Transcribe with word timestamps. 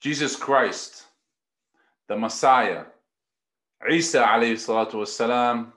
Jesus 0.00 0.36
Christ, 0.36 1.04
the 2.08 2.16
Messiah, 2.16 2.84
Isa 3.90 4.20
alayhi 4.20 4.54
salatu 4.54 4.94
wasalam, 4.94 5.72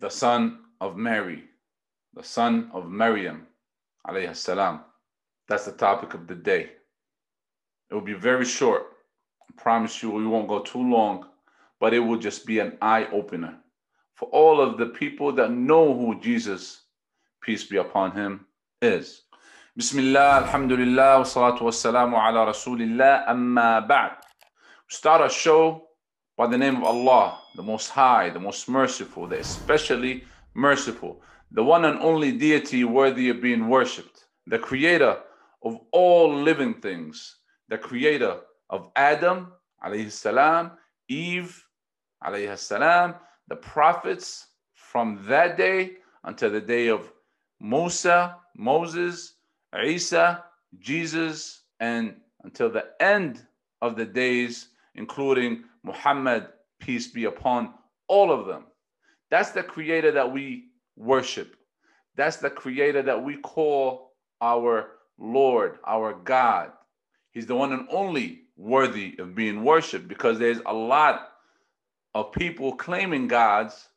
the 0.00 0.08
son 0.10 0.60
of 0.80 0.96
Mary, 0.96 1.44
the 2.14 2.22
son 2.22 2.70
of 2.72 2.88
Maryam 2.88 3.46
alayhi 4.06 4.34
salam. 4.34 4.80
That's 5.48 5.66
the 5.66 5.72
topic 5.72 6.14
of 6.14 6.26
the 6.26 6.34
day. 6.34 6.70
It 7.90 7.94
will 7.94 8.00
be 8.00 8.14
very 8.14 8.44
short. 8.44 8.82
I 9.42 9.60
promise 9.60 10.02
you 10.02 10.10
we 10.10 10.26
won't 10.26 10.48
go 10.48 10.60
too 10.60 10.82
long, 10.82 11.26
but 11.78 11.94
it 11.94 12.00
will 12.00 12.18
just 12.18 12.46
be 12.46 12.58
an 12.58 12.76
eye 12.80 13.06
opener 13.12 13.58
for 14.20 14.28
all 14.30 14.60
of 14.60 14.78
the 14.78 14.86
people 14.86 15.32
that 15.32 15.50
know 15.50 15.94
who 15.94 16.20
Jesus, 16.20 16.82
peace 17.42 17.64
be 17.64 17.78
upon 17.78 18.12
him, 18.12 18.46
is. 18.82 19.22
Bismillah, 19.76 20.42
alhamdulillah, 20.42 21.18
wa 21.18 21.24
salatu 21.24 21.60
wa 21.60 21.70
salamu 21.70 22.18
ala 22.18 22.52
rasulillah, 22.52 23.22
amma 23.28 23.86
ba'd. 23.88 24.16
Start 24.88 25.24
a 25.24 25.28
show 25.28 25.84
by 26.36 26.48
the 26.48 26.58
name 26.58 26.78
of 26.78 26.82
Allah, 26.82 27.38
the 27.54 27.62
Most 27.62 27.90
High, 27.90 28.30
the 28.30 28.40
Most 28.40 28.68
Merciful, 28.68 29.28
the 29.28 29.38
especially 29.38 30.24
merciful, 30.54 31.22
the 31.52 31.62
one 31.62 31.84
and 31.84 32.00
only 32.00 32.32
deity 32.32 32.82
worthy 32.82 33.28
of 33.28 33.40
being 33.40 33.68
worshipped, 33.68 34.24
the 34.48 34.58
creator 34.58 35.20
of 35.62 35.78
all 35.92 36.34
living 36.34 36.74
things, 36.74 37.36
the 37.68 37.78
creator 37.78 38.40
of 38.70 38.90
Adam, 38.96 39.52
alayhi 39.84 40.10
salam, 40.10 40.72
Eve, 41.08 41.64
alayhi 42.24 42.58
salam, 42.58 43.14
the 43.46 43.54
prophets 43.54 44.48
from 44.74 45.24
that 45.28 45.56
day 45.56 45.92
until 46.24 46.50
the 46.50 46.60
day 46.60 46.88
of 46.88 47.12
Musa, 47.60 48.34
Moses, 48.56 49.34
Isa, 49.78 50.44
Jesus, 50.78 51.62
and 51.78 52.16
until 52.44 52.70
the 52.70 52.86
end 53.00 53.46
of 53.82 53.96
the 53.96 54.04
days, 54.04 54.68
including 54.94 55.64
Muhammad, 55.82 56.48
peace 56.80 57.08
be 57.08 57.24
upon 57.24 57.74
all 58.08 58.32
of 58.32 58.46
them. 58.46 58.64
That's 59.30 59.50
the 59.50 59.62
creator 59.62 60.12
that 60.12 60.32
we 60.32 60.70
worship. 60.96 61.56
That's 62.16 62.36
the 62.36 62.50
creator 62.50 63.02
that 63.02 63.22
we 63.22 63.36
call 63.36 64.12
our 64.40 64.92
Lord, 65.18 65.78
our 65.86 66.14
God. 66.14 66.72
He's 67.32 67.46
the 67.46 67.54
one 67.54 67.72
and 67.72 67.86
only 67.90 68.42
worthy 68.56 69.16
of 69.18 69.34
being 69.34 69.64
worshiped 69.64 70.08
because 70.08 70.38
there's 70.38 70.60
a 70.66 70.74
lot 70.74 71.28
of 72.14 72.32
people 72.32 72.74
claiming 72.74 73.28
gods 73.28 73.88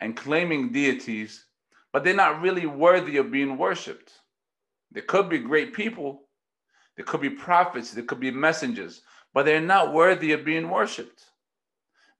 and 0.00 0.16
claiming 0.16 0.72
deities, 0.72 1.44
but 1.92 2.02
they're 2.02 2.14
not 2.14 2.42
really 2.42 2.66
worthy 2.66 3.18
of 3.18 3.30
being 3.30 3.56
worshiped. 3.56 4.12
There 4.92 5.02
could 5.02 5.28
be 5.28 5.38
great 5.38 5.72
people, 5.72 6.22
there 6.96 7.04
could 7.04 7.20
be 7.20 7.30
prophets, 7.30 7.92
there 7.92 8.04
could 8.04 8.20
be 8.20 8.30
messengers, 8.30 9.02
but 9.32 9.44
they're 9.44 9.60
not 9.60 9.92
worthy 9.92 10.32
of 10.32 10.44
being 10.44 10.68
worshiped. 10.68 11.24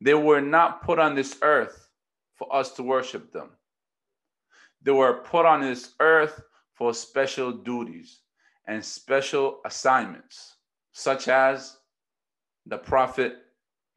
They 0.00 0.14
were 0.14 0.40
not 0.40 0.82
put 0.82 0.98
on 0.98 1.14
this 1.14 1.36
earth 1.42 1.88
for 2.34 2.54
us 2.54 2.72
to 2.72 2.82
worship 2.82 3.32
them. 3.32 3.50
They 4.82 4.90
were 4.90 5.22
put 5.22 5.46
on 5.46 5.60
this 5.60 5.92
earth 6.00 6.42
for 6.74 6.94
special 6.94 7.52
duties 7.52 8.20
and 8.66 8.84
special 8.84 9.60
assignments, 9.64 10.56
such 10.92 11.28
as 11.28 11.76
the 12.66 12.78
prophet 12.78 13.36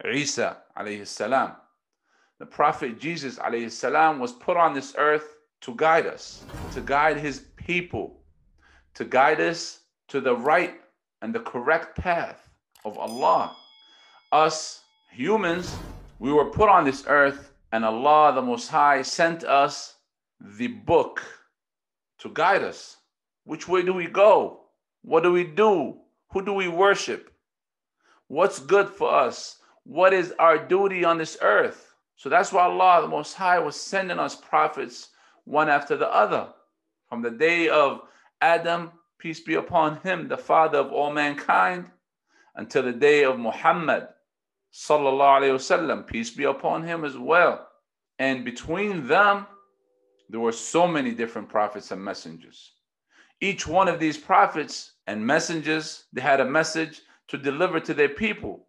Isa 0.04 0.58
alayhi 0.78 1.08
salam. 1.08 1.54
The 2.40 2.46
prophet 2.46 3.00
Jesus 3.00 3.40
alayhi 3.40 3.72
salam 3.72 4.20
was 4.20 4.34
put 4.34 4.58
on 4.58 4.74
this 4.74 4.94
earth 4.98 5.38
to 5.62 5.74
guide 5.76 6.06
us, 6.06 6.44
to 6.74 6.82
guide 6.82 7.18
his 7.18 7.46
people, 7.56 8.25
to 8.96 9.06
guide 9.06 9.40
us 9.40 9.80
to 10.08 10.20
the 10.20 10.36
right 10.36 10.76
and 11.22 11.34
the 11.34 11.40
correct 11.40 11.98
path 11.98 12.50
of 12.84 12.98
Allah. 12.98 13.56
Us 14.32 14.82
humans, 15.12 15.76
we 16.20 16.34
were 16.34 16.50
put 16.50 16.70
on 16.70 16.86
this 16.86 17.04
earth, 17.08 17.52
and 17.72 17.86
Allah 17.86 18.34
the 18.34 18.42
Most 18.42 18.70
High 18.70 19.02
sent 19.02 19.44
us 19.44 19.96
the 20.40 20.68
book 20.68 21.22
to 22.20 22.30
guide 22.30 22.64
us. 22.64 22.98
Which 23.44 23.68
way 23.68 23.82
do 23.84 23.94
we 23.94 24.08
go? 24.08 24.62
What 25.04 25.24
do 25.24 25.32
we 25.32 25.44
do? 25.44 25.98
Who 26.32 26.44
do 26.44 26.54
we 26.54 26.68
worship? 26.68 27.32
What's 28.28 28.60
good 28.60 28.90
for 28.90 29.14
us? 29.14 29.58
What 29.84 30.14
is 30.14 30.34
our 30.40 30.58
duty 30.58 31.06
on 31.06 31.18
this 31.18 31.38
earth? 31.42 31.94
So 32.16 32.30
that's 32.30 32.52
why 32.52 32.64
Allah 32.64 33.02
the 33.02 33.08
Most 33.08 33.34
High 33.34 33.60
was 33.60 33.80
sending 33.80 34.20
us 34.20 34.36
prophets 34.36 35.10
one 35.44 35.70
after 35.70 35.96
the 35.96 36.08
other. 36.08 36.48
From 37.08 37.22
the 37.22 37.30
day 37.30 37.70
of 37.70 38.02
Adam, 38.42 38.92
peace 39.20 39.40
be 39.40 39.56
upon 39.56 39.98
him, 39.98 40.28
the 40.28 40.38
father 40.38 40.80
of 40.80 40.92
all 40.92 41.12
mankind, 41.12 41.90
until 42.56 42.84
the 42.84 42.92
day 42.92 43.24
of 43.24 43.40
Muhammad, 43.40 44.08
sallallahu 44.74 45.42
alayhi 45.42 45.56
wasallam, 45.56 46.06
peace 46.06 46.32
be 46.32 46.44
upon 46.44 46.84
him 46.84 47.06
as 47.06 47.18
well. 47.18 47.68
And 48.20 48.46
between 48.46 49.08
them, 49.08 49.48
there 50.30 50.40
were 50.40 50.52
so 50.52 50.88
many 50.88 51.12
different 51.12 51.50
prophets 51.50 51.92
and 51.92 52.04
messengers. 52.04 52.74
Each 53.42 53.68
one 53.68 53.88
of 53.88 54.00
these 54.00 54.18
prophets 54.18 54.94
and 55.08 55.26
messengers, 55.26 56.06
they 56.14 56.22
had 56.22 56.40
a 56.40 56.46
message 56.46 57.02
to 57.28 57.38
deliver 57.38 57.80
to 57.80 57.94
their 57.94 58.10
people. 58.10 58.68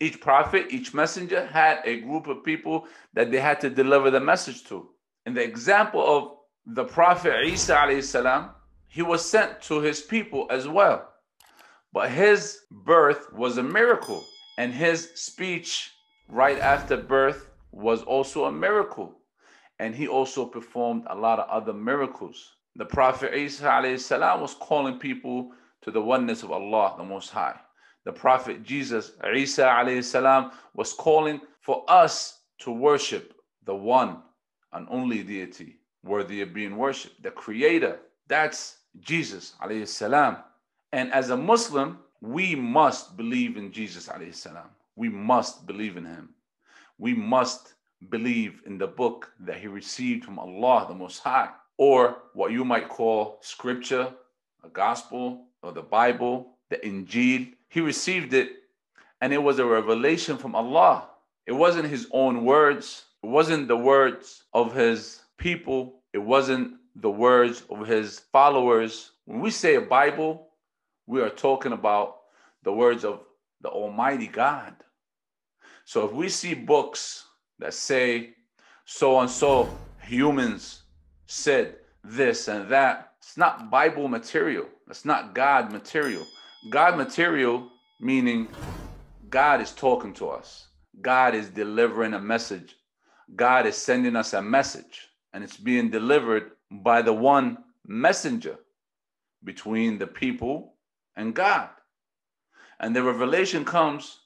Each 0.00 0.20
prophet, 0.20 0.66
each 0.70 0.92
messenger 0.92 1.46
had 1.46 1.80
a 1.84 2.00
group 2.00 2.26
of 2.26 2.44
people 2.44 2.86
that 3.14 3.30
they 3.30 3.38
had 3.38 3.60
to 3.60 3.70
deliver 3.70 4.10
the 4.10 4.20
message 4.20 4.64
to. 4.64 4.88
In 5.26 5.34
the 5.34 5.42
example 5.42 6.02
of 6.04 6.36
the 6.66 6.84
prophet 6.84 7.44
Isa 7.44 7.74
alayhi 7.74 8.04
salam, 8.04 8.50
he 8.86 9.02
was 9.02 9.28
sent 9.28 9.60
to 9.62 9.80
his 9.80 10.00
people 10.00 10.46
as 10.50 10.68
well. 10.68 11.08
But 11.92 12.10
his 12.10 12.60
birth 12.70 13.32
was 13.32 13.58
a 13.58 13.62
miracle, 13.62 14.24
and 14.58 14.72
his 14.72 15.10
speech 15.14 15.90
right 16.28 16.58
after 16.58 16.96
birth 16.96 17.50
was 17.72 18.02
also 18.04 18.44
a 18.44 18.52
miracle. 18.52 19.18
And 19.78 19.94
he 19.94 20.06
also 20.06 20.46
performed 20.46 21.04
a 21.08 21.16
lot 21.16 21.40
of 21.40 21.48
other 21.50 21.72
miracles. 21.72 22.52
The 22.76 22.84
Prophet 22.84 23.34
Isa 23.34 23.64
alayhi 23.64 23.98
salam 23.98 24.40
was 24.40 24.54
calling 24.54 24.98
people 24.98 25.50
to 25.82 25.90
the 25.90 26.00
oneness 26.00 26.44
of 26.44 26.52
Allah, 26.52 26.94
the 26.96 27.04
Most 27.04 27.30
High. 27.30 27.58
The 28.04 28.12
Prophet 28.12 28.62
Jesus, 28.62 29.12
Isa 29.34 29.62
alayhi 29.62 30.04
salam, 30.04 30.52
was 30.74 30.92
calling 30.92 31.40
for 31.60 31.84
us 31.88 32.40
to 32.58 32.70
worship 32.70 33.34
the 33.64 33.74
one 33.74 34.22
and 34.72 34.86
only 34.90 35.22
deity 35.24 35.81
worthy 36.04 36.42
of 36.42 36.52
being 36.52 36.76
worshipped, 36.76 37.22
the 37.22 37.30
Creator. 37.30 37.98
That's 38.28 38.78
Jesus 39.00 39.54
alayhi 39.62 39.86
salam. 39.86 40.38
And 40.92 41.12
as 41.12 41.30
a 41.30 41.36
Muslim, 41.36 41.98
we 42.20 42.54
must 42.54 43.16
believe 43.16 43.56
in 43.56 43.72
Jesus 43.72 44.08
alayhi 44.08 44.34
salam. 44.34 44.68
We 44.96 45.08
must 45.08 45.66
believe 45.66 45.96
in 45.96 46.04
him. 46.04 46.30
We 46.98 47.14
must 47.14 47.74
believe 48.10 48.62
in 48.66 48.78
the 48.78 48.86
book 48.86 49.32
that 49.40 49.58
he 49.58 49.68
received 49.68 50.24
from 50.24 50.38
Allah 50.38 50.86
the 50.88 50.94
Most 50.94 51.20
High, 51.20 51.50
or 51.78 52.18
what 52.34 52.52
you 52.52 52.64
might 52.64 52.88
call 52.88 53.38
scripture, 53.40 54.12
a 54.64 54.68
gospel, 54.68 55.46
or 55.62 55.72
the 55.72 55.82
Bible, 55.82 56.58
the 56.68 56.76
Injil. 56.76 57.52
He 57.68 57.80
received 57.80 58.34
it 58.34 58.50
and 59.22 59.32
it 59.32 59.42
was 59.42 59.60
a 59.60 59.64
revelation 59.64 60.36
from 60.36 60.54
Allah. 60.56 61.08
It 61.46 61.52
wasn't 61.52 61.88
his 61.88 62.08
own 62.10 62.44
words, 62.44 63.04
it 63.22 63.28
wasn't 63.28 63.68
the 63.68 63.76
words 63.76 64.42
of 64.52 64.74
his 64.74 65.20
people, 65.42 66.02
it 66.12 66.18
wasn't 66.18 66.74
the 66.94 67.10
words 67.10 67.64
of 67.68 67.84
his 67.84 68.20
followers. 68.32 69.10
When 69.24 69.40
we 69.40 69.50
say 69.50 69.74
a 69.74 69.80
Bible, 69.80 70.46
we 71.08 71.20
are 71.20 71.30
talking 71.30 71.72
about 71.72 72.18
the 72.62 72.72
words 72.72 73.04
of 73.04 73.20
the 73.60 73.68
Almighty 73.68 74.28
God. 74.28 74.72
So 75.84 76.06
if 76.06 76.12
we 76.12 76.28
see 76.28 76.54
books 76.54 77.24
that 77.58 77.74
say 77.74 78.34
so 78.84 79.18
and 79.18 79.28
so 79.28 79.68
humans 80.00 80.82
said 81.26 81.76
this 82.04 82.46
and 82.46 82.68
that, 82.68 83.14
it's 83.18 83.36
not 83.36 83.68
Bible 83.68 84.06
material. 84.06 84.66
It's 84.88 85.04
not 85.04 85.34
God 85.34 85.72
material. 85.72 86.24
God 86.70 86.96
material 86.96 87.68
meaning 88.00 88.46
God 89.28 89.60
is 89.60 89.72
talking 89.72 90.14
to 90.14 90.28
us. 90.28 90.68
God 91.00 91.34
is 91.34 91.48
delivering 91.48 92.14
a 92.14 92.20
message. 92.20 92.76
God 93.34 93.66
is 93.66 93.76
sending 93.76 94.14
us 94.14 94.34
a 94.34 94.42
message, 94.42 95.08
and 95.32 95.42
it's 95.42 95.56
being 95.56 95.90
delivered 95.90 96.52
by 96.70 97.02
the 97.02 97.12
one 97.12 97.58
messenger 97.86 98.58
between 99.44 99.98
the 99.98 100.06
people 100.06 100.74
and 101.16 101.34
God. 101.34 101.68
And 102.80 102.94
the 102.94 103.02
revelation 103.02 103.64
comes 103.64 104.18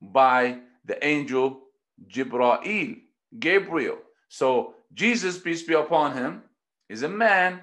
by 0.00 0.58
the 0.84 1.04
angel 1.04 1.62
Jibrail, 2.08 3.00
Gabriel. 3.38 3.98
So 4.28 4.74
Jesus, 4.92 5.38
peace 5.38 5.62
be 5.62 5.74
upon 5.74 6.16
him, 6.16 6.42
is 6.88 7.02
a 7.02 7.08
man 7.08 7.60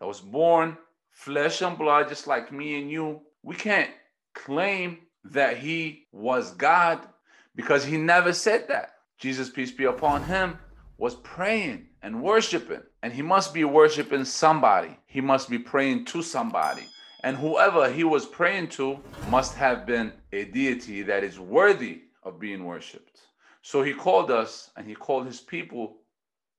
that 0.00 0.06
was 0.06 0.20
born 0.20 0.76
flesh 1.10 1.62
and 1.62 1.76
blood, 1.76 2.08
just 2.08 2.26
like 2.26 2.52
me 2.52 2.80
and 2.80 2.90
you. 2.90 3.20
We 3.42 3.54
can't 3.54 3.90
claim 4.34 4.98
that 5.24 5.58
he 5.58 6.06
was 6.12 6.52
God 6.52 7.06
because 7.54 7.84
he 7.84 7.96
never 7.96 8.32
said 8.32 8.68
that. 8.68 8.94
Jesus, 9.18 9.50
peace 9.50 9.70
be 9.70 9.84
upon 9.84 10.24
him, 10.24 10.58
was 10.96 11.16
praying 11.16 11.86
and 12.02 12.22
worshiping. 12.22 12.82
And 13.02 13.12
he 13.12 13.22
must 13.22 13.54
be 13.54 13.64
worshiping 13.64 14.24
somebody. 14.24 14.96
He 15.06 15.20
must 15.20 15.48
be 15.48 15.58
praying 15.58 16.04
to 16.06 16.22
somebody. 16.22 16.82
And 17.22 17.36
whoever 17.36 17.90
he 17.90 18.04
was 18.04 18.26
praying 18.26 18.68
to 18.70 18.98
must 19.30 19.54
have 19.54 19.86
been 19.86 20.12
a 20.32 20.44
deity 20.44 21.02
that 21.02 21.22
is 21.22 21.38
worthy 21.38 22.02
of 22.24 22.40
being 22.40 22.64
worshipped. 22.64 23.20
So 23.62 23.82
he 23.82 23.94
called 23.94 24.30
us 24.30 24.70
and 24.76 24.86
he 24.86 24.94
called 24.94 25.26
his 25.26 25.40
people 25.40 25.98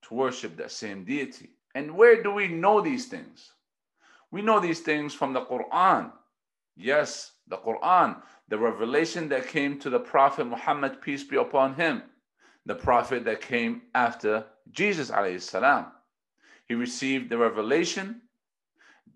to 0.08 0.14
worship 0.14 0.56
that 0.56 0.70
same 0.70 1.04
deity. 1.04 1.50
And 1.74 1.94
where 1.94 2.22
do 2.22 2.30
we 2.30 2.48
know 2.48 2.80
these 2.80 3.06
things? 3.06 3.52
We 4.30 4.42
know 4.42 4.58
these 4.58 4.80
things 4.80 5.12
from 5.12 5.32
the 5.32 5.42
Quran. 5.42 6.12
Yes, 6.76 7.32
the 7.46 7.58
Quran, 7.58 8.20
the 8.48 8.58
revelation 8.58 9.28
that 9.28 9.48
came 9.48 9.78
to 9.80 9.90
the 9.90 10.00
Prophet 10.00 10.46
Muhammad, 10.46 11.02
peace 11.02 11.24
be 11.24 11.36
upon 11.36 11.74
him, 11.74 12.02
the 12.64 12.74
Prophet 12.74 13.24
that 13.26 13.40
came 13.40 13.82
after 13.94 14.46
Jesus. 14.70 15.10
Alayhi. 15.10 15.86
He 16.66 16.74
received 16.74 17.30
the 17.30 17.38
revelation 17.38 18.22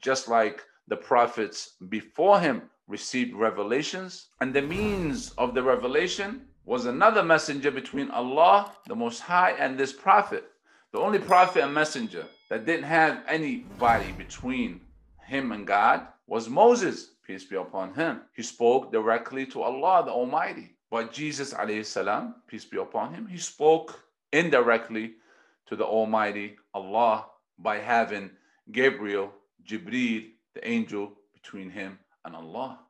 just 0.00 0.28
like 0.28 0.62
the 0.86 0.96
prophets 0.96 1.74
before 1.88 2.40
him 2.40 2.62
received 2.86 3.34
revelations. 3.34 4.28
And 4.40 4.54
the 4.54 4.62
means 4.62 5.30
of 5.38 5.54
the 5.54 5.62
revelation 5.62 6.46
was 6.64 6.86
another 6.86 7.22
messenger 7.22 7.70
between 7.70 8.10
Allah, 8.10 8.72
the 8.86 8.94
Most 8.94 9.20
High, 9.20 9.52
and 9.52 9.78
this 9.78 9.92
prophet. 9.92 10.44
The 10.92 10.98
only 10.98 11.18
prophet 11.18 11.62
and 11.64 11.74
messenger 11.74 12.24
that 12.48 12.64
didn't 12.64 12.84
have 12.84 13.22
anybody 13.28 14.12
between 14.12 14.80
him 15.24 15.52
and 15.52 15.66
God 15.66 16.06
was 16.26 16.48
Moses, 16.48 17.10
peace 17.26 17.44
be 17.44 17.56
upon 17.56 17.94
him. 17.94 18.22
He 18.34 18.42
spoke 18.42 18.90
directly 18.90 19.44
to 19.46 19.62
Allah, 19.62 20.04
the 20.04 20.12
Almighty. 20.12 20.76
But 20.90 21.12
Jesus, 21.12 21.52
alayhi 21.52 21.84
salam, 21.84 22.36
peace 22.46 22.64
be 22.64 22.78
upon 22.78 23.12
him, 23.12 23.26
he 23.26 23.36
spoke 23.36 24.02
indirectly 24.32 25.14
to 25.68 25.76
the 25.76 25.84
Almighty 25.84 26.56
Allah 26.74 27.26
by 27.58 27.78
having 27.78 28.30
Gabriel, 28.72 29.32
Jibreel, 29.66 30.30
the 30.54 30.68
angel 30.68 31.12
between 31.32 31.70
him 31.70 31.98
and 32.24 32.34
Allah. 32.34 32.80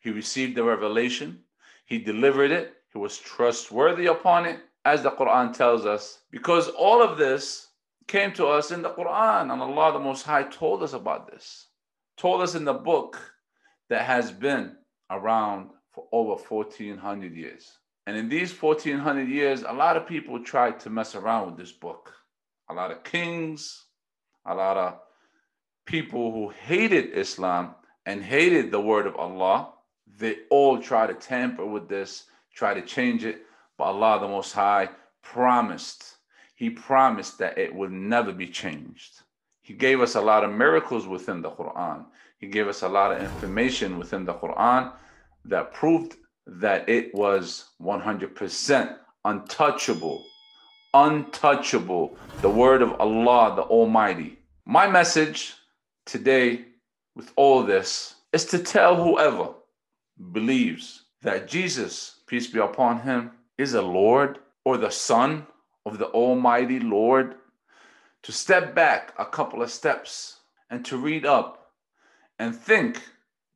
He 0.00 0.10
received 0.10 0.56
the 0.56 0.64
revelation, 0.64 1.40
he 1.86 1.98
delivered 1.98 2.50
it, 2.50 2.74
he 2.92 2.98
was 2.98 3.18
trustworthy 3.18 4.06
upon 4.06 4.46
it, 4.46 4.60
as 4.84 5.02
the 5.02 5.10
Quran 5.10 5.52
tells 5.52 5.86
us, 5.86 6.20
because 6.30 6.68
all 6.68 7.02
of 7.02 7.16
this 7.16 7.68
came 8.06 8.32
to 8.34 8.46
us 8.46 8.70
in 8.70 8.82
the 8.82 8.90
Quran, 8.90 9.52
and 9.52 9.62
Allah 9.62 9.92
the 9.92 9.98
Most 9.98 10.22
High 10.22 10.42
told 10.44 10.82
us 10.82 10.92
about 10.92 11.30
this, 11.30 11.68
told 12.16 12.42
us 12.42 12.54
in 12.54 12.64
the 12.64 12.74
book 12.74 13.18
that 13.88 14.04
has 14.04 14.30
been 14.30 14.76
around 15.10 15.70
for 15.92 16.06
over 16.12 16.34
1400 16.34 17.34
years. 17.34 17.78
And 18.06 18.16
in 18.16 18.28
these 18.28 18.52
1400 18.52 19.28
years, 19.28 19.62
a 19.62 19.72
lot 19.72 19.96
of 19.96 20.06
people 20.06 20.38
tried 20.42 20.78
to 20.80 20.90
mess 20.90 21.14
around 21.14 21.46
with 21.46 21.56
this 21.56 21.72
book. 21.72 22.12
A 22.68 22.74
lot 22.74 22.90
of 22.90 23.04
kings, 23.04 23.84
a 24.46 24.54
lot 24.54 24.76
of 24.76 24.98
people 25.86 26.32
who 26.32 26.48
hated 26.48 27.16
Islam 27.16 27.74
and 28.06 28.22
hated 28.22 28.70
the 28.70 28.80
word 28.80 29.06
of 29.06 29.16
Allah, 29.16 29.72
they 30.18 30.36
all 30.50 30.80
try 30.80 31.06
to 31.06 31.14
tamper 31.14 31.64
with 31.64 31.88
this, 31.88 32.24
try 32.54 32.74
to 32.74 32.82
change 32.82 33.24
it. 33.24 33.42
But 33.76 33.84
Allah 33.84 34.20
the 34.20 34.28
Most 34.28 34.52
High 34.52 34.88
promised, 35.22 36.16
He 36.54 36.70
promised 36.70 37.38
that 37.38 37.58
it 37.58 37.74
would 37.74 37.92
never 37.92 38.32
be 38.32 38.46
changed. 38.46 39.22
He 39.62 39.72
gave 39.74 40.00
us 40.00 40.14
a 40.14 40.20
lot 40.20 40.44
of 40.44 40.52
miracles 40.52 41.06
within 41.06 41.40
the 41.42 41.50
Quran. 41.50 42.04
He 42.38 42.46
gave 42.46 42.68
us 42.68 42.82
a 42.82 42.88
lot 42.88 43.12
of 43.12 43.22
information 43.22 43.98
within 43.98 44.24
the 44.24 44.34
Quran 44.34 44.92
that 45.46 45.72
proved 45.72 46.16
that 46.46 46.88
it 46.88 47.14
was 47.14 47.70
100% 47.80 48.96
untouchable, 49.24 50.22
untouchable, 50.94 52.16
the 52.40 52.48
word 52.48 52.80
of 52.80 52.98
Allah 53.00 53.54
the 53.56 53.62
Almighty. 53.62 54.38
My 54.64 54.86
message 54.86 55.54
today 56.06 56.66
with 57.16 57.32
all 57.34 57.64
this 57.64 58.14
is 58.32 58.44
to 58.46 58.60
tell 58.60 59.02
whoever 59.02 59.54
believes 60.32 61.02
that 61.22 61.48
Jesus, 61.48 62.20
peace 62.28 62.46
be 62.46 62.60
upon 62.60 63.00
him, 63.00 63.32
is 63.58 63.74
a 63.74 63.82
Lord 63.82 64.38
or 64.64 64.78
the 64.78 64.90
Son 64.90 65.46
of 65.84 65.98
the 65.98 66.06
Almighty 66.06 66.78
Lord, 66.78 67.34
to 68.22 68.32
step 68.32 68.74
back 68.74 69.12
a 69.18 69.26
couple 69.26 69.62
of 69.62 69.70
steps 69.70 70.36
and 70.70 70.84
to 70.84 70.96
read 70.96 71.26
up 71.26 71.72
and 72.38 72.54
think 72.54 73.02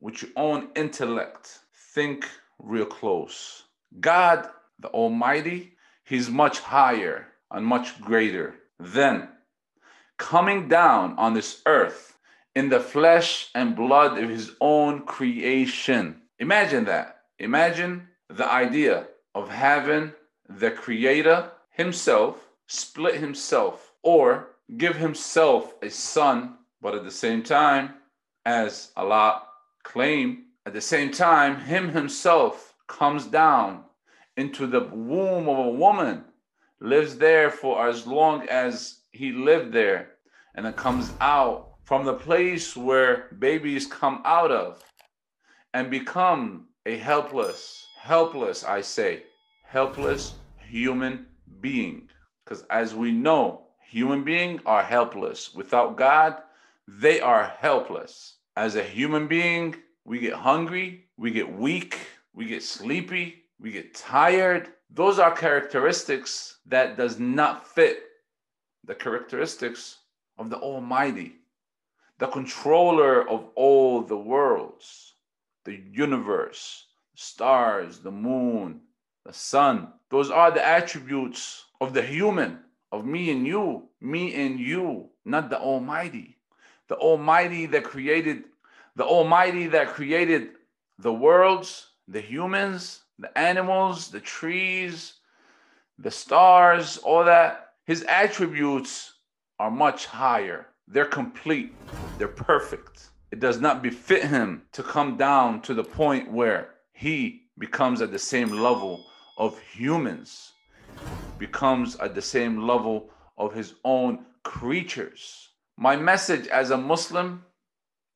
with 0.01 0.23
your 0.23 0.33
own 0.37 0.69
intellect. 0.75 1.61
Think 1.95 2.29
real 2.59 2.85
close. 2.85 3.63
God, 4.01 4.49
the 4.81 4.89
Almighty, 4.89 5.73
He's 6.09 6.31
much 6.31 6.61
higher 6.61 7.27
and 7.51 7.67
much 7.67 8.01
greater 8.01 8.55
than 8.81 9.29
coming 10.17 10.67
down 10.67 11.19
on 11.19 11.35
this 11.35 11.61
earth 11.67 12.19
in 12.55 12.71
the 12.71 12.81
flesh 12.81 13.51
and 13.55 13.77
blood 13.77 14.17
of 14.17 14.31
his 14.31 14.53
own 14.59 15.03
creation. 15.03 16.23
Imagine 16.39 16.87
that. 16.87 17.19
Imagine 17.39 18.09
the 18.31 18.51
idea 18.51 19.07
of 19.35 19.51
having 19.51 20.13
the 20.49 20.71
creator 20.71 21.51
himself 21.73 22.49
split 22.67 23.17
himself 23.17 23.93
or 24.03 24.49
give 24.79 24.97
himself 24.97 25.75
a 25.83 25.91
son, 25.91 26.57
but 26.81 26.95
at 26.95 27.05
the 27.05 27.11
same 27.11 27.43
time, 27.43 27.91
as 28.47 28.93
Allah 28.97 29.43
claim, 29.83 30.45
at 30.65 30.73
the 30.73 30.81
same 30.81 31.11
time, 31.11 31.61
him 31.61 31.91
himself 31.91 32.75
comes 32.87 33.27
down 33.27 33.85
into 34.39 34.69
the 34.69 34.85
womb 34.85 35.49
of 35.49 35.59
a 35.59 35.69
woman, 35.69 36.25
lives 36.79 37.19
there 37.19 37.51
for 37.51 37.89
as 37.89 38.07
long 38.07 38.49
as 38.49 39.01
he 39.11 39.33
lived 39.33 39.73
there, 39.73 40.11
and 40.55 40.65
then 40.65 40.73
comes 40.75 41.13
out 41.21 41.75
from 41.83 42.05
the 42.05 42.15
place 42.15 42.77
where 42.77 43.27
babies 43.41 43.85
come 43.85 44.23
out 44.25 44.53
of 44.53 44.85
and 45.75 45.91
become 45.91 46.69
a 46.87 46.97
helpless, 46.97 47.85
helpless, 48.01 48.63
I 48.63 48.81
say, 48.81 49.25
helpless 49.65 50.35
human 50.57 51.27
being. 51.61 52.09
Because 52.45 52.63
as 52.71 52.95
we 52.95 53.11
know, 53.11 53.63
human 53.83 54.23
beings 54.23 54.63
are 54.65 54.85
helpless. 54.85 55.53
Without 55.53 55.97
God, 55.97 56.37
they 56.87 57.21
are 57.21 57.53
helpless. 57.59 58.37
As 58.57 58.77
a 58.77 58.85
human 58.85 59.27
being, 59.27 59.75
we 60.05 60.21
get 60.21 60.35
hungry, 60.35 61.07
we 61.17 61.33
get 61.33 61.53
weak, 61.53 61.99
we 62.33 62.47
get 62.47 62.63
sleepy, 62.63 63.45
we 63.61 63.73
get 63.73 63.95
tired. 63.95 64.69
Those 64.91 65.19
are 65.19 65.35
characteristics 65.35 66.59
that 66.67 66.97
does 66.97 67.19
not 67.19 67.67
fit 67.67 68.03
the 68.85 68.95
characteristics 68.95 69.99
of 70.39 70.51
the 70.51 70.57
Almighty 70.57 71.39
the 72.19 72.27
controller 72.27 73.29
of 73.29 73.47
all 73.55 74.03
the 74.03 74.17
worlds, 74.17 75.15
the 75.65 75.81
universe, 75.93 76.87
stars, 77.15 78.01
the 78.01 78.11
moon, 78.11 78.81
the 79.25 79.33
sun. 79.33 79.93
Those 80.11 80.31
are 80.31 80.51
the 80.51 80.67
attributes 80.67 81.67
of 81.81 81.95
the 81.95 82.03
human, 82.03 82.59
of 82.91 83.05
me 83.05 83.31
and 83.31 83.47
you, 83.47 83.89
me 84.01 84.35
and 84.35 84.59
you, 84.59 85.11
not 85.25 85.51
the 85.51 85.59
Almighty. 85.59 86.39
The 86.89 86.97
Almighty 86.97 87.67
that 87.67 87.85
created, 87.85 88.45
the 88.97 89.05
Almighty 89.05 89.69
that 89.69 89.89
created 89.89 90.51
the 90.99 91.13
worlds, 91.13 91.91
the 92.09 92.21
humans, 92.21 93.03
the 93.19 93.37
animals, 93.37 94.09
the 94.09 94.21
trees, 94.21 95.15
the 95.99 96.11
stars, 96.11 96.99
all 96.99 97.25
that. 97.25 97.65
His 97.85 98.03
attributes 98.05 99.15
are 99.59 99.71
much 99.71 100.07
higher 100.07 100.67
they're 100.91 101.05
complete, 101.05 101.75
they're 102.17 102.29
perfect. 102.29 103.11
It 103.31 103.41
does 103.41 103.61
not 103.61 103.83
befit 103.83 104.25
him 104.25 104.63
to 104.73 104.83
come 104.83 105.19
down 105.19 105.61
to 105.63 105.75
the 105.75 105.85
point 105.85 106.33
where 106.33 106.71
he 106.93 107.43
becomes 107.59 108.01
at 108.01 108.11
the 108.11 108.19
same 108.19 108.51
level 108.51 109.05
of 109.37 109.59
humans, 109.59 110.53
becomes 111.39 111.97
at 111.97 112.15
the 112.15 112.23
same 112.23 112.67
level 112.67 113.11
of 113.37 113.53
his 113.53 113.75
own 113.85 114.25
creatures. 114.45 115.51
My 115.77 115.95
message 115.95 116.49
as 116.49 116.71
a 116.71 116.79
Muslim, 116.79 117.45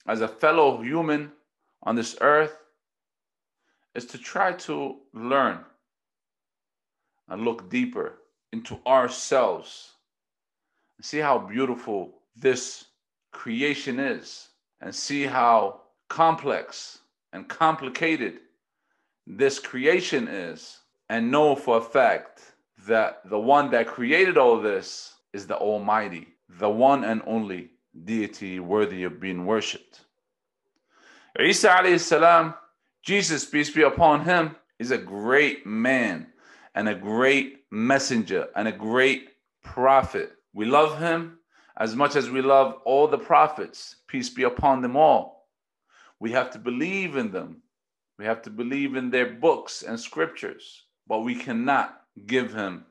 as 0.07 0.23
a 0.23 0.29
fellow 0.29 0.81
human 0.81 1.33
on 1.83 1.95
this 1.95 2.17
earth, 2.23 2.57
is 3.95 4.07
to 4.07 4.19
try 4.19 4.53
to 4.53 4.97
learn 5.13 5.59
and 7.29 7.45
look 7.45 7.71
deeper 7.71 8.15
into 8.53 8.79
ourselves 8.87 9.93
and 10.99 11.05
see 11.05 11.19
how 11.19 11.39
beautiful 11.39 12.15
this 12.37 12.85
creation 13.33 13.99
is 13.99 14.49
and 14.81 14.95
see 14.95 15.25
how 15.25 15.81
complex 16.09 16.99
and 17.33 17.49
complicated 17.49 18.41
this 19.27 19.59
creation 19.59 20.27
is, 20.27 20.79
and 21.09 21.31
know 21.31 21.55
for 21.55 21.79
a 21.79 21.81
fact 21.81 22.41
that 22.87 23.21
the 23.25 23.39
one 23.39 23.71
that 23.71 23.87
created 23.87 24.37
all 24.37 24.61
this 24.61 25.15
is 25.33 25.47
the 25.47 25.57
Almighty, 25.57 26.27
the 26.49 26.69
one 26.69 27.05
and 27.05 27.23
only 27.27 27.71
deity 28.05 28.59
worthy 28.59 29.05
of 29.05 29.21
being 29.21 29.47
worshipped. 29.47 30.01
Isa 31.39 31.69
alayhi 31.69 32.01
salam, 32.01 32.55
Jesus, 33.03 33.45
peace 33.45 33.71
be 33.71 33.83
upon 33.83 34.25
him, 34.25 34.55
is 34.79 34.93
a 34.93 34.99
great 34.99 35.67
man 35.67 36.29
and 36.75 36.89
a 36.89 36.95
great 36.95 37.65
messenger 37.71 38.49
and 38.55 38.69
a 38.69 38.73
great 38.73 39.31
prophet. 39.65 40.33
We 40.55 40.67
love 40.67 40.99
him 40.99 41.39
as 41.77 41.97
much 41.97 42.17
as 42.17 42.31
we 42.31 42.43
love 42.43 42.77
all 42.85 43.09
the 43.09 43.19
prophets, 43.19 43.97
peace 44.07 44.31
be 44.31 44.45
upon 44.45 44.83
them 44.83 44.97
all. 44.97 45.49
We 46.21 46.31
have 46.33 46.51
to 46.51 46.59
believe 46.59 47.17
in 47.17 47.33
them. 47.33 47.63
We 48.19 48.25
have 48.25 48.43
to 48.43 48.51
believe 48.51 48.95
in 48.95 49.11
their 49.11 49.33
books 49.33 49.83
and 49.83 49.99
scriptures, 49.99 50.85
but 51.09 51.21
we 51.21 51.35
cannot 51.35 52.01
give 52.27 52.55
him 52.55 52.85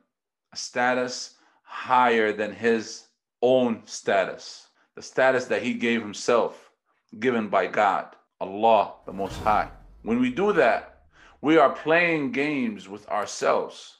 a 0.52 0.56
status 0.56 1.36
higher 1.62 2.32
than 2.32 2.52
his 2.52 3.04
own 3.40 3.82
status, 3.86 4.68
the 4.94 5.02
status 5.02 5.46
that 5.46 5.62
he 5.62 5.72
gave 5.72 6.02
himself, 6.02 6.70
given 7.18 7.48
by 7.48 7.66
God, 7.66 8.14
Allah 8.40 8.94
the 9.06 9.12
Most 9.12 9.38
High. 9.38 9.70
When 10.02 10.20
we 10.20 10.30
do 10.30 10.52
that, 10.54 11.02
we 11.40 11.58
are 11.58 11.70
playing 11.70 12.32
games 12.32 12.88
with 12.88 13.08
ourselves. 13.08 13.98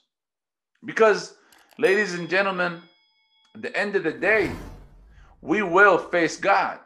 Because, 0.85 1.37
ladies 1.79 2.15
and 2.15 2.29
gentlemen, 2.29 2.81
at 3.55 3.63
the 3.63 3.77
end 3.77 3.97
of 3.97 4.03
the 4.03 4.13
day, 4.13 4.51
we 5.41 5.63
will 5.63 5.99
face 5.99 6.37
God. 6.37 6.79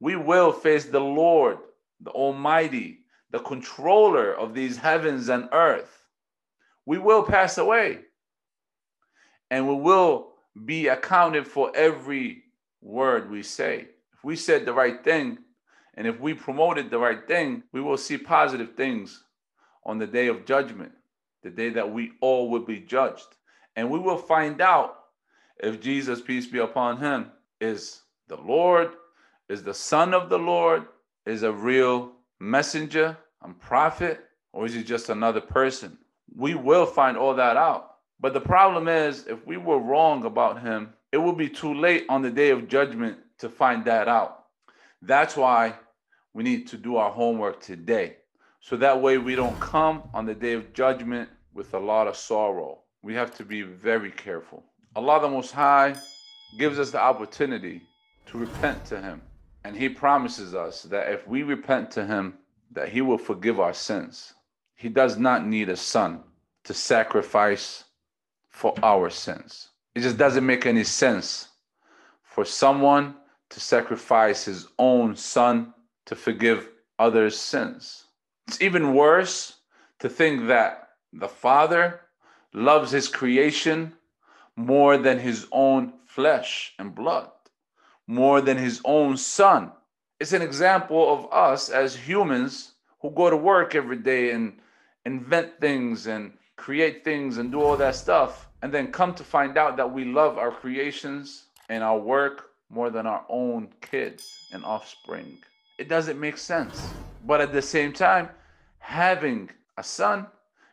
We 0.00 0.16
will 0.16 0.52
face 0.52 0.86
the 0.86 1.00
Lord, 1.00 1.58
the 2.00 2.10
Almighty, 2.10 3.00
the 3.30 3.38
controller 3.38 4.34
of 4.34 4.54
these 4.54 4.76
heavens 4.76 5.28
and 5.28 5.48
earth. 5.52 6.06
We 6.84 6.98
will 6.98 7.22
pass 7.22 7.58
away. 7.58 8.00
And 9.50 9.68
we 9.68 9.74
will 9.74 10.32
be 10.64 10.88
accounted 10.88 11.46
for 11.46 11.70
every 11.74 12.44
word 12.80 13.30
we 13.30 13.42
say. 13.42 13.88
If 14.12 14.24
we 14.24 14.36
said 14.36 14.64
the 14.64 14.72
right 14.72 15.02
thing, 15.02 15.38
and 15.94 16.06
if 16.06 16.18
we 16.20 16.34
promoted 16.34 16.90
the 16.90 16.98
right 16.98 17.26
thing, 17.26 17.62
we 17.72 17.80
will 17.80 17.96
see 17.96 18.16
positive 18.16 18.74
things 18.76 19.24
on 19.84 19.98
the 19.98 20.06
day 20.06 20.28
of 20.28 20.46
judgment, 20.46 20.92
the 21.42 21.50
day 21.50 21.70
that 21.70 21.92
we 21.92 22.12
all 22.20 22.50
will 22.50 22.64
be 22.64 22.80
judged. 22.80 23.26
And 23.76 23.90
we 23.90 23.98
will 23.98 24.18
find 24.18 24.60
out 24.60 24.96
if 25.58 25.80
Jesus, 25.80 26.20
peace 26.20 26.46
be 26.46 26.58
upon 26.58 26.98
him, 26.98 27.30
is 27.60 28.02
the 28.28 28.36
Lord, 28.36 28.92
is 29.48 29.62
the 29.62 29.74
Son 29.74 30.14
of 30.14 30.28
the 30.28 30.38
Lord, 30.38 30.86
is 31.26 31.42
a 31.42 31.52
real 31.52 32.12
messenger, 32.40 33.16
and 33.42 33.58
prophet, 33.60 34.20
or 34.52 34.66
is 34.66 34.74
he 34.74 34.82
just 34.82 35.08
another 35.08 35.40
person? 35.40 35.98
We 36.34 36.54
will 36.54 36.86
find 36.86 37.16
all 37.16 37.34
that 37.34 37.56
out. 37.56 37.96
But 38.20 38.34
the 38.34 38.40
problem 38.40 38.88
is, 38.88 39.26
if 39.26 39.44
we 39.46 39.56
were 39.56 39.78
wrong 39.78 40.24
about 40.24 40.62
him, 40.62 40.94
it 41.10 41.18
will 41.18 41.32
be 41.32 41.48
too 41.48 41.74
late 41.74 42.06
on 42.08 42.22
the 42.22 42.30
day 42.30 42.50
of 42.50 42.68
judgment 42.68 43.18
to 43.38 43.48
find 43.48 43.84
that 43.84 44.08
out. 44.08 44.41
That's 45.02 45.36
why 45.36 45.74
we 46.32 46.44
need 46.44 46.68
to 46.68 46.76
do 46.76 46.96
our 46.96 47.10
homework 47.10 47.60
today. 47.60 48.16
So 48.60 48.76
that 48.76 49.02
way 49.02 49.18
we 49.18 49.34
don't 49.34 49.58
come 49.58 50.04
on 50.14 50.24
the 50.24 50.34
day 50.34 50.52
of 50.52 50.72
judgment 50.72 51.28
with 51.52 51.74
a 51.74 51.78
lot 51.78 52.06
of 52.06 52.16
sorrow. 52.16 52.78
We 53.02 53.14
have 53.14 53.34
to 53.36 53.44
be 53.44 53.62
very 53.62 54.12
careful. 54.12 54.62
Allah 54.94 55.20
the 55.20 55.28
Most 55.28 55.50
High 55.50 55.96
gives 56.56 56.78
us 56.78 56.92
the 56.92 57.00
opportunity 57.00 57.82
to 58.26 58.38
repent 58.38 58.84
to 58.86 59.00
Him. 59.00 59.20
And 59.64 59.76
He 59.76 59.88
promises 59.88 60.54
us 60.54 60.82
that 60.84 61.12
if 61.12 61.26
we 61.26 61.42
repent 61.42 61.90
to 61.92 62.06
Him, 62.06 62.34
that 62.70 62.88
He 62.88 63.00
will 63.00 63.18
forgive 63.18 63.58
our 63.58 63.74
sins. 63.74 64.34
He 64.76 64.88
does 64.88 65.18
not 65.18 65.44
need 65.44 65.68
a 65.68 65.76
son 65.76 66.20
to 66.64 66.74
sacrifice 66.74 67.84
for 68.48 68.74
our 68.82 69.10
sins. 69.10 69.70
It 69.96 70.00
just 70.00 70.16
doesn't 70.16 70.46
make 70.46 70.64
any 70.64 70.84
sense 70.84 71.48
for 72.22 72.44
someone 72.44 73.16
to 73.52 73.60
sacrifice 73.60 74.44
his 74.44 74.68
own 74.78 75.14
son 75.14 75.74
to 76.06 76.14
forgive 76.14 76.68
others' 76.98 77.38
sins. 77.38 78.06
It's 78.48 78.60
even 78.62 78.94
worse 78.94 79.56
to 80.00 80.08
think 80.08 80.48
that 80.48 80.88
the 81.12 81.28
Father 81.28 82.00
loves 82.54 82.90
his 82.90 83.08
creation 83.08 83.94
more 84.56 84.96
than 84.96 85.18
his 85.18 85.46
own 85.52 85.92
flesh 86.06 86.72
and 86.78 86.94
blood, 86.94 87.30
more 88.06 88.40
than 88.40 88.56
his 88.56 88.80
own 88.84 89.16
son. 89.16 89.72
It's 90.18 90.32
an 90.32 90.42
example 90.42 91.12
of 91.12 91.32
us 91.32 91.68
as 91.68 91.94
humans 91.94 92.72
who 93.00 93.10
go 93.10 93.28
to 93.28 93.36
work 93.36 93.74
every 93.74 93.96
day 93.96 94.30
and 94.30 94.58
invent 95.04 95.60
things 95.60 96.06
and 96.06 96.32
create 96.56 97.04
things 97.04 97.38
and 97.38 97.50
do 97.50 97.60
all 97.60 97.76
that 97.76 97.96
stuff, 97.96 98.48
and 98.62 98.72
then 98.72 98.92
come 98.92 99.14
to 99.14 99.24
find 99.24 99.58
out 99.58 99.76
that 99.76 99.92
we 99.92 100.04
love 100.04 100.38
our 100.38 100.52
creations 100.52 101.46
and 101.68 101.82
our 101.82 101.98
work 101.98 102.51
more 102.72 102.90
than 102.90 103.06
our 103.06 103.24
own 103.28 103.68
kids 103.82 104.48
and 104.52 104.64
offspring. 104.64 105.38
It 105.78 105.88
doesn't 105.88 106.18
make 106.18 106.38
sense. 106.38 106.88
But 107.26 107.40
at 107.40 107.52
the 107.52 107.62
same 107.62 107.92
time, 107.92 108.30
having 108.78 109.50
a 109.76 109.84
son 109.84 110.26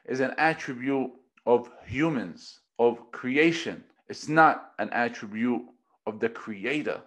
is 0.05 0.21
an 0.21 0.33
attribute 0.37 1.11
of 1.45 1.69
humans 1.85 2.59
of 2.79 3.11
creation. 3.11 3.83
It's 4.07 4.29
not 4.29 4.71
an 4.79 4.89
attribute 4.91 5.61
of 6.07 6.19
the 6.19 6.29
creator. 6.29 7.01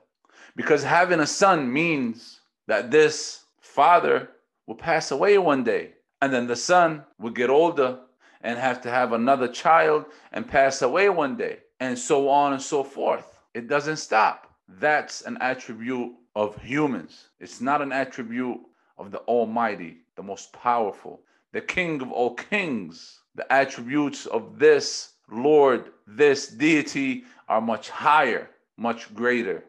Because 0.55 0.85
having 0.85 1.21
a 1.21 1.27
son 1.27 1.73
means 1.73 2.41
that 2.69 2.91
this 2.91 3.45
father 3.61 4.29
will 4.67 4.75
pass 4.75 5.11
away 5.11 5.39
one 5.39 5.65
day. 5.65 5.95
And 6.21 6.33
then 6.33 6.47
the 6.47 6.55
son 6.55 7.03
will 7.19 7.31
get 7.31 7.51
older 7.51 7.99
and 8.43 8.59
have 8.59 8.83
to 8.83 8.91
have 8.91 9.13
another 9.13 9.49
child 9.49 10.05
and 10.33 10.47
pass 10.47 10.83
away 10.83 11.09
one 11.09 11.37
day. 11.37 11.61
And 11.81 11.99
so 11.99 12.29
on 12.29 12.53
and 12.53 12.63
so 12.63 12.85
forth. 12.85 13.41
It 13.55 13.69
doesn't 13.69 13.97
stop. 13.97 14.52
That's 14.69 15.23
an 15.23 15.39
attribute 15.41 16.13
of 16.35 16.61
humans. 16.63 17.29
It's 17.41 17.61
not 17.61 17.83
an 17.83 17.93
attribute 17.93 18.59
of 18.99 19.11
the 19.11 19.19
Almighty, 19.21 19.99
the 20.17 20.23
most 20.23 20.53
powerful, 20.53 21.23
the 21.53 21.61
King 21.61 22.01
of 22.03 22.11
all 22.13 22.35
kings. 22.35 23.21
The 23.35 23.51
attributes 23.51 24.27
of 24.27 24.59
this 24.59 25.15
Lord, 25.31 25.91
this 26.07 26.49
deity 26.49 27.25
are 27.49 27.63
much 27.63 27.89
higher, 27.89 28.51
much 28.77 29.15
greater, 29.15 29.65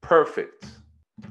perfect, 0.00 0.66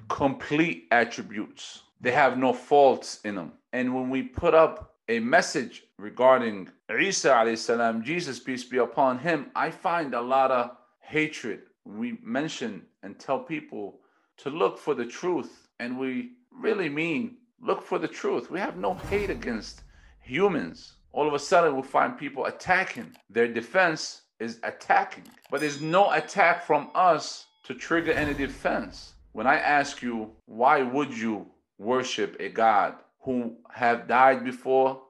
complete 0.10 0.88
attributes. 0.92 1.84
They 2.02 2.12
have 2.12 2.38
no 2.38 2.52
faults 2.52 3.22
in 3.24 3.36
them. 3.36 3.54
And 3.72 3.96
when 3.96 4.10
we 4.10 4.24
put 4.24 4.54
up 4.54 4.96
a 5.08 5.20
message 5.20 5.84
regarding 5.98 6.70
Isa 6.90 7.56
salam, 7.56 8.04
Jesus, 8.04 8.40
peace 8.40 8.64
be 8.64 8.78
upon 8.78 9.20
him, 9.20 9.52
I 9.56 9.72
find 9.72 10.14
a 10.14 10.22
lot 10.22 10.52
of 10.52 10.72
hatred. 11.00 11.62
We 11.86 12.18
mention 12.24 12.84
and 13.02 13.20
tell 13.20 13.40
people 13.40 14.00
to 14.38 14.50
look 14.50 14.78
for 14.78 14.96
the 14.96 15.06
truth, 15.06 15.68
and 15.80 16.00
we 16.00 16.32
really 16.52 16.90
mean 16.90 17.38
look 17.62 17.84
for 17.84 18.00
the 18.00 18.08
truth. 18.08 18.50
We 18.50 18.60
have 18.60 18.78
no 18.78 18.94
hate 18.94 19.30
against 19.30 19.84
humans 20.22 20.96
all 21.13 21.28
of 21.28 21.34
a 21.34 21.40
sudden 21.40 21.74
we'll 21.74 21.84
find 21.84 22.18
people 22.18 22.46
attacking. 22.46 23.16
Their 23.30 23.48
defense 23.48 24.24
is 24.40 24.60
attacking. 24.63 25.25
But 25.50 25.62
there's 25.62 25.80
no 25.80 26.12
attack 26.12 26.66
from 26.66 26.90
us 26.96 27.46
to 27.63 27.75
trigger 27.75 28.12
any 28.12 28.34
defense. 28.34 29.13
When 29.32 29.48
I 29.48 29.58
ask 29.58 30.02
you, 30.02 30.32
why 30.46 30.82
would 30.82 31.16
you 31.16 31.48
worship 31.78 32.36
a 32.40 32.50
God 32.50 32.96
who 33.22 33.56
have 33.72 34.08
died 34.08 34.44
before, 34.44 35.02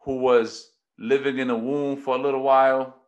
who 0.00 0.18
was 0.18 0.72
living 0.98 1.38
in 1.38 1.50
a 1.50 1.56
womb 1.56 1.96
for 1.96 2.16
a 2.16 2.20
little 2.20 2.42
while? 2.42 3.01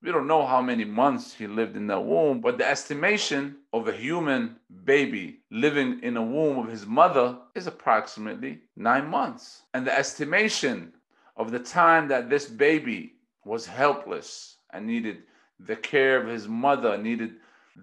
We 0.00 0.12
don't 0.12 0.28
know 0.28 0.46
how 0.46 0.62
many 0.62 0.84
months 0.84 1.34
he 1.34 1.48
lived 1.48 1.76
in 1.76 1.88
that 1.88 2.04
womb, 2.04 2.40
but 2.40 2.56
the 2.56 2.68
estimation 2.68 3.56
of 3.72 3.88
a 3.88 3.92
human 3.92 4.56
baby 4.84 5.40
living 5.50 6.00
in 6.04 6.16
a 6.16 6.22
womb 6.22 6.56
of 6.58 6.70
his 6.70 6.86
mother 6.86 7.36
is 7.56 7.66
approximately 7.66 8.60
nine 8.76 9.08
months. 9.08 9.62
And 9.74 9.84
the 9.84 9.96
estimation 9.96 10.92
of 11.36 11.50
the 11.50 11.58
time 11.58 12.06
that 12.08 12.30
this 12.30 12.46
baby 12.46 13.14
was 13.44 13.66
helpless 13.66 14.58
and 14.70 14.86
needed 14.86 15.24
the 15.58 15.74
care 15.74 16.20
of 16.20 16.28
his 16.28 16.46
mother, 16.46 16.96
needed 16.96 17.36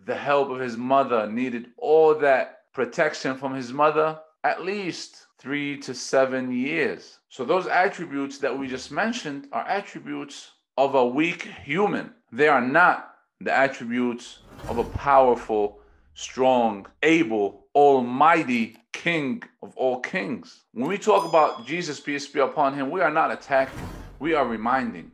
the 0.06 0.16
help 0.16 0.50
of 0.50 0.60
his 0.60 0.78
mother, 0.78 1.28
needed 1.28 1.72
all 1.78 2.16
that 2.16 2.72
protection 2.72 3.36
from 3.36 3.54
his 3.54 3.74
mother, 3.74 4.20
at 4.46 4.64
least 4.64 5.28
three 5.38 5.78
to 5.80 5.94
seven 5.94 6.52
years. 6.52 7.20
So, 7.30 7.44
those 7.44 7.68
attributes 7.68 8.38
that 8.38 8.58
we 8.58 8.68
just 8.68 8.92
mentioned 8.92 9.48
are 9.52 9.68
attributes 9.68 10.52
of 10.78 10.96
a 10.96 11.06
weak 11.06 11.44
human. 11.64 12.14
They 12.32 12.48
are 12.48 12.62
not 12.62 13.14
the 13.40 13.56
attributes 13.56 14.40
of 14.68 14.78
a 14.78 14.84
powerful, 14.84 15.80
strong, 16.14 16.88
able, 17.04 17.68
almighty 17.76 18.78
King 18.92 19.44
of 19.62 19.76
all 19.78 20.00
kings. 20.00 20.64
When 20.74 20.88
we 20.90 20.98
talk 20.98 21.26
about 21.26 21.66
Jesus, 21.66 22.00
peace 22.00 22.28
be 22.28 22.40
upon 22.40 22.74
him, 22.74 22.90
we 22.90 23.02
are 23.02 23.12
not 23.12 23.32
attacking, 23.32 23.92
we 24.20 24.34
are 24.34 24.48
reminding, 24.48 25.12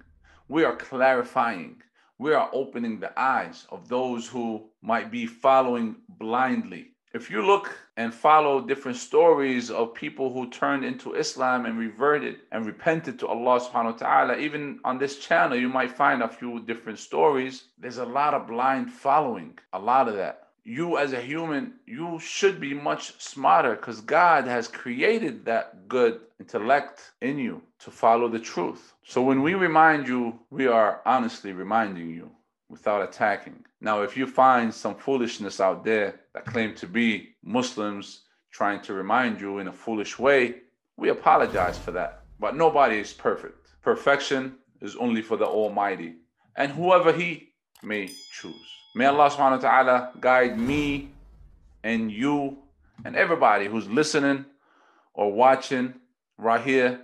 we 0.47 0.63
are 0.63 0.75
clarifying, 0.75 1.81
we 2.17 2.33
are 2.33 2.49
opening 2.53 2.99
the 2.99 3.19
eyes 3.19 3.65
of 3.69 3.89
those 3.89 4.27
who 4.27 4.69
might 4.81 5.11
be 5.11 5.25
following 5.25 5.95
blindly. 6.07 6.91
If 7.13 7.29
you 7.29 7.45
look 7.45 7.77
and 8.01 8.13
follow 8.13 8.61
different 8.61 8.97
stories 8.97 9.69
of 9.69 9.93
people 9.93 10.33
who 10.33 10.49
turned 10.49 10.83
into 10.83 11.13
Islam 11.13 11.65
and 11.67 11.77
reverted 11.77 12.37
and 12.51 12.65
repented 12.65 13.19
to 13.19 13.27
Allah 13.27 13.59
subhanahu 13.59 13.93
wa 13.93 14.03
ta'ala, 14.05 14.37
even 14.37 14.79
on 14.83 14.97
this 14.97 15.19
channel, 15.19 15.57
you 15.57 15.69
might 15.69 15.91
find 15.91 16.23
a 16.23 16.27
few 16.27 16.59
different 16.61 16.97
stories. 16.97 17.65
There's 17.77 17.99
a 17.99 18.05
lot 18.19 18.33
of 18.33 18.47
blind 18.47 18.91
following, 18.91 19.59
a 19.71 19.79
lot 19.79 20.07
of 20.07 20.15
that 20.15 20.47
you 20.63 20.97
as 20.97 21.11
a 21.11 21.21
human, 21.21 21.73
you 21.87 22.19
should 22.19 22.59
be 22.59 22.73
much 22.73 23.19
smarter 23.19 23.75
because 23.75 23.99
God 24.01 24.45
has 24.45 24.67
created 24.67 25.45
that 25.45 25.87
good 25.87 26.21
intellect 26.39 27.13
in 27.19 27.39
you 27.39 27.63
to 27.79 27.89
follow 27.89 28.27
the 28.29 28.39
truth. 28.39 28.93
So 29.03 29.23
when 29.23 29.41
we 29.41 29.55
remind 29.55 30.07
you, 30.07 30.39
we 30.51 30.67
are 30.67 31.01
honestly 31.05 31.51
reminding 31.51 32.11
you 32.11 32.29
without 32.71 33.03
attacking. 33.03 33.65
Now, 33.81 34.01
if 34.01 34.15
you 34.15 34.25
find 34.25 34.73
some 34.73 34.95
foolishness 34.95 35.59
out 35.59 35.83
there 35.83 36.21
that 36.33 36.45
claim 36.45 36.73
to 36.75 36.87
be 36.87 37.35
Muslims 37.43 38.21
trying 38.49 38.81
to 38.83 38.93
remind 38.93 39.41
you 39.41 39.59
in 39.59 39.67
a 39.67 39.73
foolish 39.73 40.17
way, 40.17 40.55
we 40.95 41.09
apologize 41.09 41.77
for 41.77 41.91
that. 41.91 42.23
But 42.39 42.55
nobody 42.55 42.97
is 42.97 43.11
perfect. 43.11 43.67
Perfection 43.81 44.55
is 44.79 44.95
only 44.95 45.21
for 45.21 45.35
the 45.35 45.45
Almighty 45.45 46.15
and 46.55 46.71
whoever 46.71 47.11
He 47.11 47.49
may 47.83 48.09
choose. 48.31 48.67
May 48.95 49.05
Allah 49.05 49.29
subhanahu 49.29 49.63
wa 49.63 49.69
ta'ala 49.69 50.11
guide 50.19 50.57
me 50.57 51.09
and 51.83 52.09
you 52.11 52.57
and 53.03 53.15
everybody 53.15 53.65
who's 53.65 53.89
listening 53.89 54.45
or 55.13 55.31
watching 55.33 55.93
right 56.37 56.61
here 56.61 57.01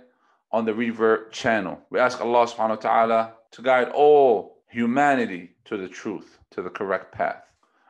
on 0.50 0.64
the 0.64 0.72
Revert 0.72 1.32
channel. 1.32 1.78
We 1.90 1.98
ask 1.98 2.20
Allah 2.20 2.46
subhanahu 2.46 2.68
wa 2.68 2.76
ta'ala 2.76 3.32
to 3.52 3.62
guide 3.62 3.88
all 3.90 4.58
humanity 4.70 5.50
to 5.68 5.76
the 5.76 5.88
truth, 5.88 6.38
to 6.50 6.62
the 6.62 6.70
correct 6.70 7.12
path. 7.12 7.44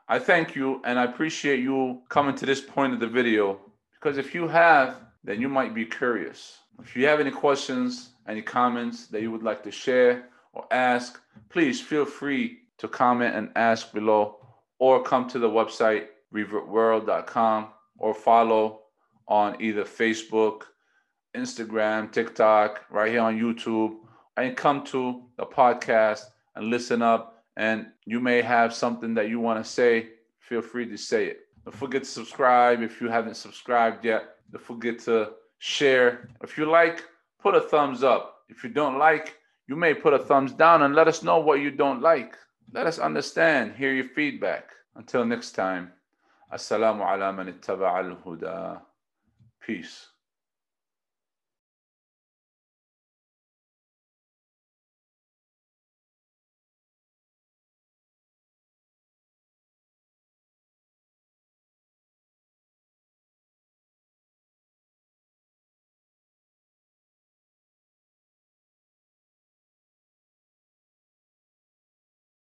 I 0.08 0.18
thank 0.18 0.56
you 0.56 0.82
and 0.84 0.98
I 0.98 1.04
appreciate 1.04 1.60
you 1.60 2.02
coming 2.08 2.34
to 2.36 2.46
this 2.46 2.60
point 2.60 2.92
of 2.92 3.00
the 3.00 3.06
video 3.06 3.60
because 3.94 4.18
if 4.18 4.34
you 4.34 4.48
have, 4.48 4.96
then 5.22 5.40
you 5.40 5.48
might 5.48 5.74
be 5.74 5.84
curious. 5.84 6.58
If 6.82 6.96
you 6.96 7.06
have 7.06 7.20
any 7.20 7.30
questions, 7.30 8.10
any 8.26 8.42
comments 8.42 9.06
that 9.08 9.22
you 9.22 9.30
would 9.30 9.42
like 9.42 9.62
to 9.62 9.70
share 9.70 10.28
or 10.52 10.66
ask, 10.72 11.20
please 11.50 11.80
feel 11.80 12.04
free 12.04 12.60
to 12.78 12.88
comment 12.88 13.36
and 13.36 13.50
ask 13.54 13.92
below 13.92 14.38
or 14.78 15.02
come 15.02 15.28
to 15.28 15.38
the 15.38 15.48
website 15.48 16.06
revertworld.com 16.34 17.68
or 17.98 18.14
follow 18.14 18.80
on 19.26 19.60
either 19.60 19.84
Facebook, 19.84 20.62
Instagram, 21.36 22.10
TikTok, 22.10 22.84
right 22.90 23.10
here 23.10 23.20
on 23.20 23.38
YouTube, 23.38 23.96
and 24.36 24.56
come 24.56 24.84
to 24.84 25.22
the 25.36 25.44
podcast 25.46 26.22
and 26.56 26.70
listen 26.70 27.02
up. 27.02 27.37
And 27.58 27.88
you 28.06 28.20
may 28.20 28.40
have 28.40 28.72
something 28.72 29.14
that 29.14 29.28
you 29.28 29.40
want 29.40 29.62
to 29.62 29.68
say. 29.68 30.10
Feel 30.38 30.62
free 30.62 30.88
to 30.88 30.96
say 30.96 31.26
it. 31.26 31.40
Don't 31.64 31.74
forget 31.74 32.04
to 32.04 32.08
subscribe 32.08 32.80
if 32.80 33.00
you 33.00 33.08
haven't 33.10 33.36
subscribed 33.36 34.04
yet. 34.04 34.36
Don't 34.52 34.62
forget 34.62 35.00
to 35.00 35.32
share. 35.58 36.30
If 36.40 36.56
you 36.56 36.70
like, 36.70 37.04
put 37.42 37.56
a 37.56 37.60
thumbs 37.60 38.04
up. 38.04 38.44
If 38.48 38.62
you 38.62 38.70
don't 38.70 38.96
like, 38.96 39.36
you 39.66 39.76
may 39.76 39.92
put 39.92 40.14
a 40.14 40.18
thumbs 40.18 40.52
down 40.52 40.82
and 40.82 40.94
let 40.94 41.08
us 41.08 41.22
know 41.22 41.40
what 41.40 41.60
you 41.60 41.72
don't 41.72 42.00
like. 42.00 42.36
Let 42.72 42.86
us 42.86 42.98
understand, 42.98 43.74
hear 43.76 43.92
your 43.92 44.08
feedback. 44.08 44.70
Until 44.94 45.24
next 45.24 45.52
time, 45.52 45.92
Assalamu 46.52 47.02
ala 47.02 47.32
man 47.32 47.48
al-huda. 47.48 48.80
Peace. 49.60 50.06